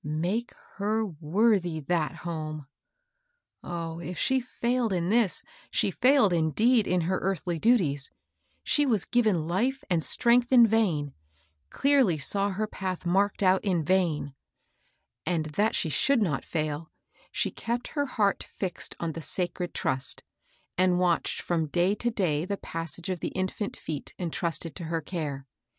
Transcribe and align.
Make 0.03 0.55
her 0.77 1.05
worthy 1.05 1.79
that 1.79 2.15
home 2.25 2.65
1 3.59 3.71
Oh, 3.71 3.99
if 3.99 4.17
she 4.17 4.39
fiuled 4.41 4.91
in 4.91 5.09
this, 5.11 5.43
she 5.69 5.91
&iled 6.01 6.33
indeed 6.33 6.87
in 6.87 7.01
her 7.01 7.19
earthly 7.19 7.59
daties,— 7.59 8.09
she 8.63 8.83
was 8.87 9.05
given 9.05 9.47
life 9.47 9.83
and 9.91 10.03
strength 10.03 10.51
in 10.51 10.65
vain,— 10.65 11.13
clearly 11.69 12.17
saw 12.17 12.49
her 12.49 12.65
path 12.65 13.05
marked 13.05 13.43
out 13.43 13.63
in 13.63 13.83
vain 13.83 14.33
I 15.27 15.31
And 15.33 15.45
that 15.53 15.75
she 15.75 15.89
should 15.89 16.23
not 16.23 16.43
fail, 16.43 16.89
she 17.31 17.51
kept 17.51 17.89
her 17.89 18.07
heart 18.07 18.41
fixed 18.43 18.95
on 18.99 19.11
the 19.11 19.21
sacred 19.21 19.71
trust, 19.75 20.23
and 20.79 20.97
watched 20.97 21.47
fix)m 21.47 21.71
day 21.71 21.93
to 21.93 22.09
day 22.09 22.43
the 22.43 22.57
passage 22.57 23.09
of 23.11 23.19
the 23.19 23.35
infant 23.37 23.77
feet 23.77 24.15
entrusted 24.17 24.75
to 24.77 24.85
her 24.85 25.01
care. 25.01 25.45